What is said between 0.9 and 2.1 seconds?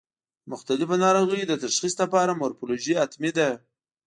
ناروغیو د تشخیص